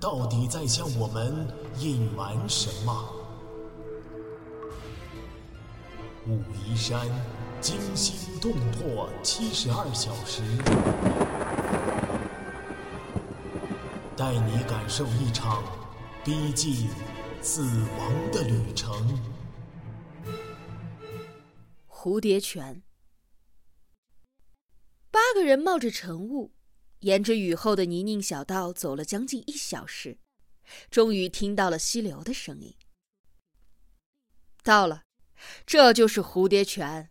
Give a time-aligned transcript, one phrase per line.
[0.00, 1.46] 到底在向我们
[1.78, 3.14] 隐瞒什么？
[6.26, 7.06] 武夷山
[7.60, 10.42] 惊心动魄七十二小时，
[14.16, 15.64] 带你感受一场
[16.24, 16.88] 逼近
[17.40, 19.18] 死亡的旅程。
[21.88, 22.82] 蝴蝶泉，
[25.10, 26.52] 八个人冒着晨雾，
[27.00, 30.18] 沿着雨后的泥泞小道走了将近一小时，
[30.90, 32.74] 终于听到了溪流的声音。
[34.62, 35.04] 到了，
[35.64, 37.10] 这就是蝴蝶泉。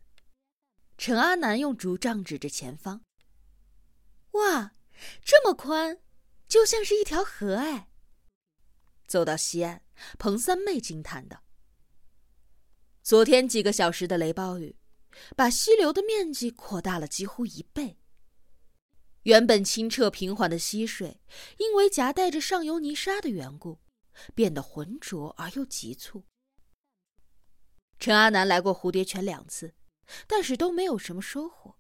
[0.97, 3.01] 陈阿南用竹杖指着前方。
[4.31, 4.73] 哇，
[5.23, 5.99] 这么宽，
[6.47, 7.89] 就像是一条河哎！
[9.07, 9.83] 走到西岸，
[10.19, 11.43] 彭三妹惊叹道
[13.01, 14.75] ：“昨天几个小时的雷暴雨，
[15.35, 17.97] 把溪流的面积扩大了几乎一倍。
[19.27, 21.19] 原本清澈平缓的溪水，
[21.57, 23.81] 因为夹带着上游泥沙的缘故，
[24.33, 26.23] 变得浑浊而又急促。”
[27.99, 29.75] 陈阿南来过蝴蝶泉两次，
[30.27, 31.77] 但是都没有什么收获，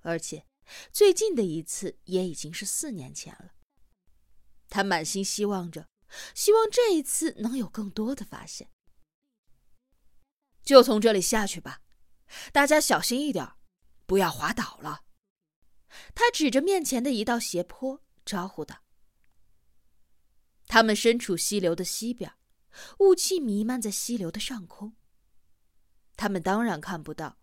[0.00, 0.46] 而且
[0.90, 3.52] 最近的一次也已经是四年前了。
[4.70, 5.86] 他满心希望着，
[6.34, 8.70] 希望这一次能有更多的发现。
[10.62, 11.82] 就从这里下去吧，
[12.50, 13.46] 大家小心一点，
[14.06, 15.02] 不要滑倒了。
[16.14, 18.82] 他指着面前的一道斜坡，招呼道
[20.66, 22.32] ：“他们身处溪流的西边，
[22.98, 24.94] 雾气弥漫在溪流的上空。
[26.16, 27.38] 他们当然看不到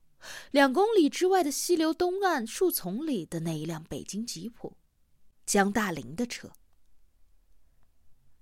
[0.51, 4.77] 两公里之外的溪流东岸树丛里的那一辆北京吉普，
[5.45, 6.51] 江大林的车。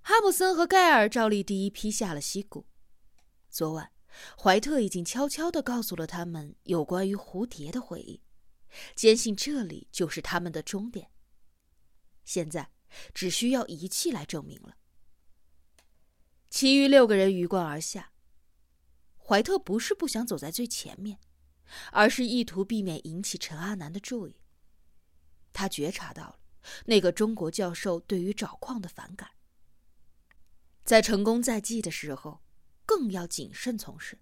[0.00, 2.66] 哈姆森和盖尔照例第一批下了溪谷。
[3.48, 3.92] 昨晚，
[4.36, 8.20] 怀特已经悄悄地告诉了他们有关于蝴蝶的回忆，
[8.94, 11.10] 坚信这里就是他们的终点。
[12.24, 12.70] 现在，
[13.12, 14.76] 只需要仪器来证明了。
[16.48, 18.12] 其余六个人鱼贯而下。
[19.24, 21.18] 怀特不是不想走在最前面，
[21.92, 24.36] 而是意图避免引起陈阿南的注意。
[25.52, 26.38] 他觉察到了
[26.86, 29.30] 那个中国教授对于找矿的反感，
[30.84, 32.42] 在成功在即的时候，
[32.84, 34.18] 更要谨慎从事。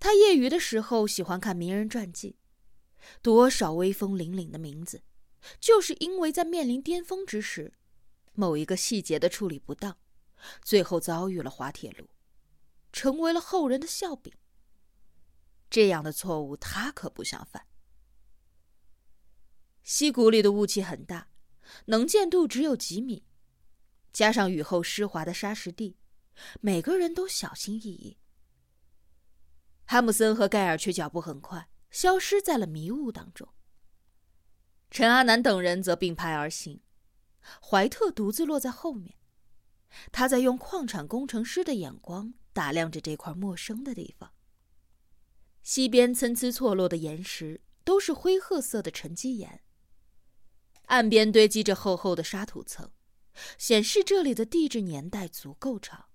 [0.00, 2.36] 他业余的时候喜欢看名人传记，
[3.20, 5.02] 多少威风凛凛的名字，
[5.60, 7.74] 就是因为在面临巅峰之时，
[8.34, 9.96] 某一个细节的处理不当，
[10.62, 12.08] 最后遭遇了滑铁卢。
[12.92, 14.30] 成为了后人的笑柄。
[15.70, 17.66] 这样的错误，他可不想犯。
[19.82, 21.28] 溪谷里的雾气很大，
[21.86, 23.24] 能见度只有几米，
[24.12, 25.96] 加上雨后湿滑的沙石地，
[26.60, 28.18] 每个人都小心翼翼。
[29.86, 33.48] 哈姆森和盖尔却脚步很快，消失在了迷雾当中。
[34.90, 36.80] 陈阿南等人则并排而行，
[37.62, 39.14] 怀特独自落在后面，
[40.10, 42.34] 他在用矿产工程师的眼光。
[42.54, 44.34] 打量着这块陌生的地方。
[45.62, 49.62] 西边参差错落的岩石都是灰褐色的沉积岩，
[50.88, 52.90] 岸边堆积着厚厚的沙土层，
[53.56, 56.10] 显示这里的地质年代足够长。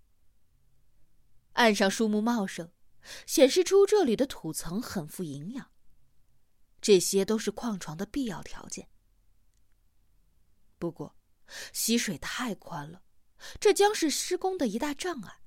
[1.53, 2.69] 岸上树木茂盛，
[3.25, 5.71] 显示出这里的土层很富营养。
[6.79, 8.87] 这些都是矿床的必要条件。
[10.77, 11.15] 不过，
[11.73, 13.01] 溪水太宽了，
[13.59, 15.41] 这将是施工的一大障碍。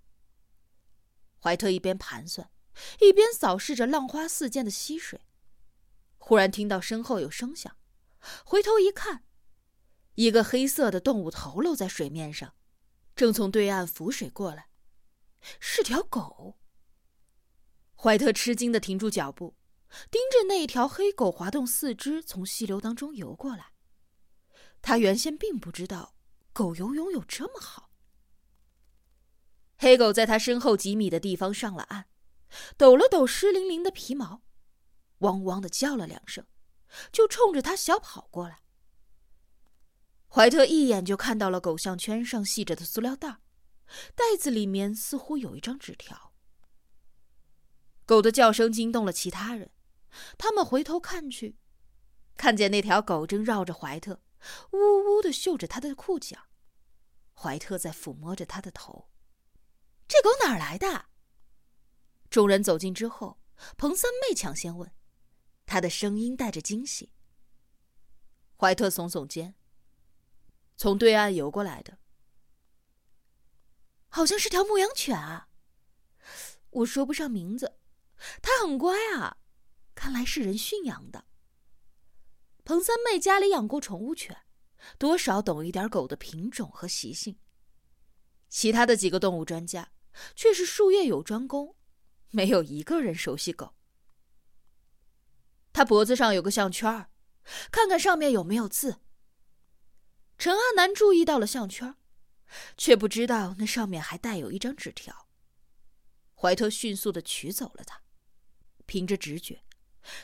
[1.40, 2.50] 怀特一边盘算，
[3.00, 5.20] 一边扫视着浪花四溅的溪水，
[6.18, 7.76] 忽然听到身后有声响，
[8.44, 9.24] 回头一看，
[10.16, 12.54] 一个黑色的动物头露在水面上，
[13.14, 14.68] 正从对岸浮水过来，
[15.60, 16.59] 是条狗。
[18.02, 19.54] 怀特吃惊的停住脚步，
[20.10, 23.74] 盯着那条黑狗滑动四肢从溪流当中游过来。
[24.80, 26.14] 他原先并不知道
[26.54, 27.91] 狗游泳有这么好。
[29.76, 32.06] 黑狗在他身后几米的地方上了岸，
[32.78, 34.41] 抖了抖湿淋淋的皮毛，
[35.18, 36.46] 汪汪的叫了两声，
[37.12, 38.60] 就冲着他小跑过来。
[40.26, 43.42] 怀特一眼就看到了狗项圈上系着的塑料袋，
[44.14, 46.29] 袋子里面似乎有一张纸条。
[48.10, 49.71] 狗的叫声惊动了其他人，
[50.36, 51.57] 他们回头看去，
[52.36, 54.21] 看见那条狗正绕着怀特，
[54.72, 56.48] 呜呜的嗅着他的裤脚，
[57.33, 59.09] 怀特在抚摸着他的头。
[60.09, 61.04] 这狗哪儿来的？
[62.28, 63.41] 众人走近之后，
[63.77, 64.92] 彭三妹抢先问，
[65.65, 67.13] 她的声音带着惊喜。
[68.56, 69.54] 怀特耸耸肩，
[70.77, 71.98] 从对岸游过来的，
[74.09, 75.47] 好像是条牧羊犬啊。
[76.71, 77.77] 我说不上名字，
[78.42, 79.36] 它很乖啊，
[79.94, 81.24] 看来是人驯养的。
[82.64, 84.36] 彭三妹家里养过宠物犬，
[84.98, 87.38] 多少懂一点狗的品种和习性。
[88.48, 89.92] 其他的几个动物专家。
[90.34, 91.76] 却是术业有专攻，
[92.30, 93.76] 没有一个人熟悉狗。
[95.72, 97.08] 他脖子上有个项圈
[97.70, 99.00] 看看上面有没有字。
[100.36, 101.94] 陈阿南注意到了项圈
[102.76, 105.28] 却不知道那上面还带有一张纸条。
[106.34, 108.02] 怀特迅速的取走了它，
[108.91, 109.63] 凭着直觉，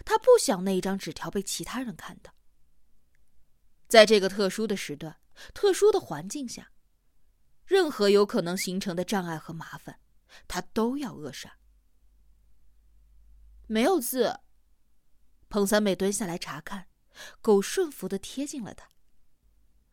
[0.05, 2.35] 他不想那一张纸条被其他人看到。
[3.87, 5.21] 在这个特殊的时段、
[5.55, 6.73] 特殊的环境下。
[7.65, 10.01] 任何有可能形成的障碍和麻烦，
[10.49, 11.59] 他都要扼杀。
[13.69, 14.41] 没有字。
[15.49, 16.89] 彭三妹蹲下来查看，
[17.41, 18.89] 狗顺服的贴近了他。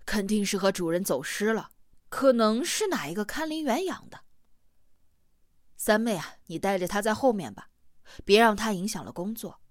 [0.03, 1.69] 肯定是和主人走失了，
[2.09, 4.21] 可能是哪一个看林员养的。
[5.77, 7.69] 三妹啊，你带着他在后面吧，
[8.25, 9.61] 别让他影响了工作。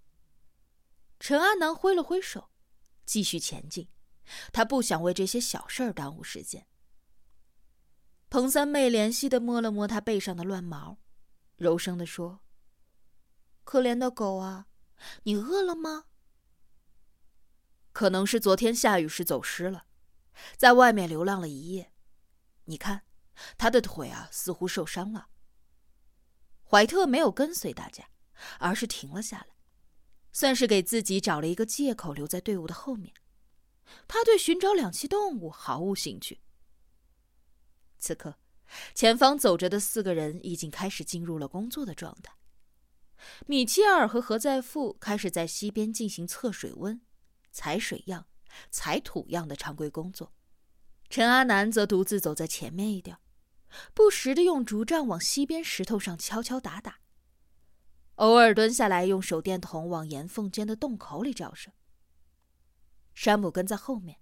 [1.19, 2.51] 陈阿南挥了挥手，
[3.05, 3.89] 继续前进。
[4.53, 6.67] 他不想为这些小事儿耽误时间。
[8.31, 10.99] 彭三妹怜惜的摸了摸他背上的乱毛，
[11.57, 12.41] 柔声的说
[13.65, 14.69] ：“可怜的狗啊，
[15.25, 16.07] 你饿了吗？
[17.93, 19.85] 可能是昨天下雨时走失了，
[20.57, 21.93] 在外面流浪了一夜。
[22.65, 23.03] 你看，
[23.59, 25.29] 他的腿啊，似乎受伤了。”
[26.65, 28.09] 怀特没有跟随大家，
[28.59, 29.47] 而是停了下来，
[30.33, 33.13] 算是给自己找了一个借口，留在队伍的后面。
[34.09, 36.41] 他对寻找两栖动物毫无兴趣。
[37.99, 38.39] 此刻，
[38.95, 42.35] 前方走着的四个人已经开始进入了工作的状态。
[43.47, 47.01] 米切尔和何在富开始在溪边进行测水温、
[47.53, 48.27] 采水样、
[48.71, 50.33] 采土样的常规工作。
[51.09, 53.19] 陈阿南则独自走在前面一点，
[53.95, 57.02] 不时的用竹杖往溪边石头上敲敲打打，
[58.17, 61.73] 偶尔蹲下来用手电筒往岩缝间的洞口里照射。
[63.15, 64.21] 山姆跟在后面，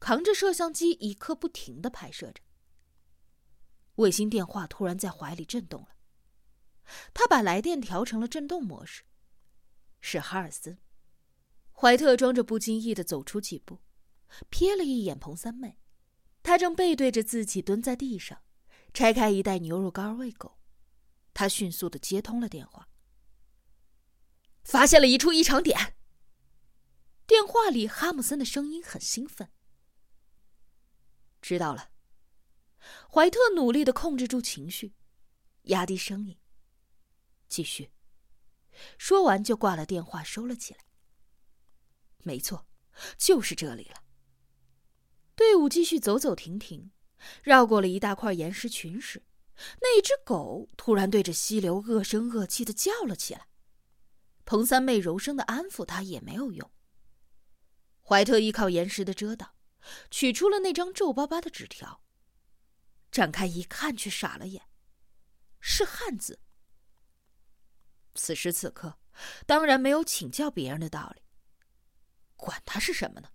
[0.00, 2.42] 扛着摄像机一刻不停的拍摄着。
[3.96, 5.88] 卫星电话突然在怀里震动了，
[7.12, 9.04] 他把来电调成了震动模式。
[10.00, 10.78] 是哈尔森。
[11.72, 13.80] 怀特装着不经意的走出几步，
[14.50, 15.78] 瞥了一眼彭三妹，
[16.42, 18.38] 她正背对着自己蹲在地上，
[18.94, 20.58] 拆开一袋牛肉干喂狗。
[21.34, 22.88] 他迅速的接通了电话，
[24.62, 25.96] 发现了一处异常点。
[27.26, 29.50] 电话里哈姆森的声音很兴奋。
[31.40, 31.90] 知道了。
[33.08, 34.94] 怀特努力的控制住情绪，
[35.62, 36.38] 压低声音，
[37.48, 37.92] 继续。
[38.98, 40.80] 说完就挂了电话，收了起来。
[42.24, 42.66] 没错，
[43.16, 44.02] 就是这里了。
[45.36, 46.90] 队伍继续走走停停，
[47.42, 49.24] 绕过了一大块岩石群时，
[49.80, 53.48] 那只狗突然对着溪流恶声恶气的叫了起来。
[54.44, 56.70] 彭三妹柔声的安抚他也没有用。
[58.00, 59.54] 怀特依靠岩石的遮挡，
[60.10, 62.02] 取出了那张皱巴巴的纸条。
[63.10, 64.68] 展开一看，却傻了眼，
[65.60, 66.40] 是汉字。
[68.14, 68.98] 此时此刻，
[69.46, 71.22] 当然没有请教别人的道理。
[72.36, 73.30] 管他是什么呢？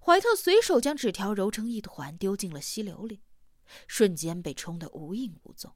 [0.00, 3.22] 怀特随手将纸条揉成一团，丢进了溪流里，
[3.86, 5.74] 瞬间被冲得无影无踪。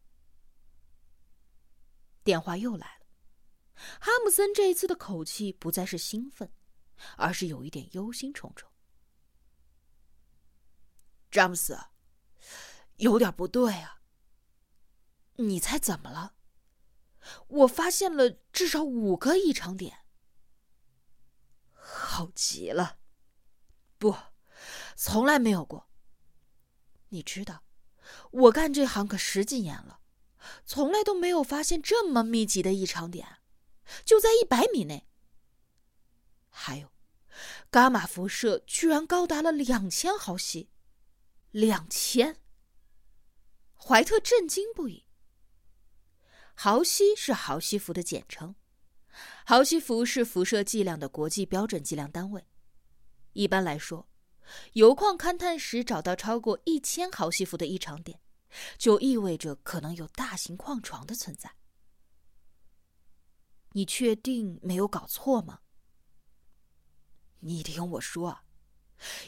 [2.22, 2.97] 电话又来了，
[4.00, 6.52] 哈姆森这一次的口气不再是兴奋，
[7.16, 8.64] 而是有一点忧心忡忡。
[11.30, 11.78] 詹姆斯。
[12.96, 14.00] 有点不对啊！
[15.36, 16.34] 你猜怎么了？
[17.46, 19.98] 我发现了至少五个异常点。
[21.74, 22.98] 好极了，
[23.98, 24.16] 不，
[24.96, 25.88] 从来没有过。
[27.10, 27.62] 你知道，
[28.32, 30.00] 我干这行可十几年了，
[30.66, 33.37] 从来都没有发现这么密集的异常点，
[34.04, 35.06] 就在一百米内。
[36.48, 36.90] 还有，
[37.70, 40.70] 伽马辐射居然高达了两千毫西，
[41.50, 42.36] 两千！
[43.76, 45.04] 怀特震惊不已。
[46.54, 48.56] 毫西是毫西弗的简称，
[49.44, 52.44] 毫西弗是辐射剂量的国际标准计量单位。
[53.34, 54.08] 一般来说，
[54.72, 58.20] 铀矿勘探时找到超过一千毫西弗的异常点，
[58.76, 61.54] 就意味着可能有大型矿床的存在。
[63.72, 65.60] 你确定没有搞错吗？
[67.40, 68.40] 你听我说，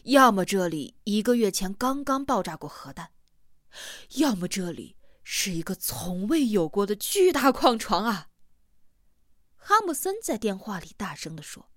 [0.04, 3.12] 要么这里一个月前刚刚爆炸过核弹。
[4.16, 8.28] 要么这里是一个从未有过的巨大矿床啊！
[9.56, 11.70] 哈姆森在电话里大声的说：“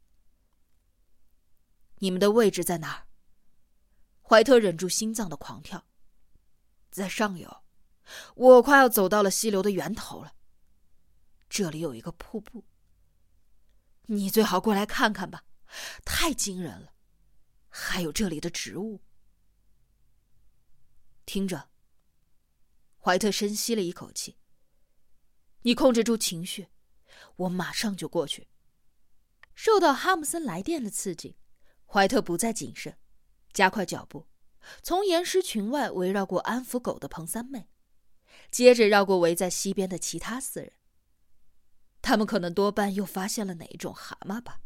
[2.00, 3.08] 你们的位置在哪儿？”
[4.26, 5.86] 怀特忍住心脏的狂跳，
[6.90, 7.64] 在上游，
[8.36, 10.34] 我快要走到了溪流的源头了。
[11.54, 12.66] 这里有一个瀑布，
[14.08, 15.46] 你最好过来看看吧，
[16.04, 16.96] 太惊人了！
[17.70, 19.04] 还有这里的植物。
[21.28, 21.70] 听着，
[22.98, 24.40] 怀特深吸了一口气。
[25.62, 26.70] 你控制住情绪，
[27.36, 28.48] 我马上就过去。
[29.54, 31.38] 受到哈姆森来电的刺激，
[31.86, 32.98] 怀特不再谨慎，
[33.54, 34.26] 加快脚步，
[34.82, 37.70] 从岩石群外围绕过安抚狗的彭三妹，
[38.50, 40.74] 接着绕过围在溪边的其他四人。
[42.04, 44.60] 他们可能多半又发现了哪一种蛤蟆吧。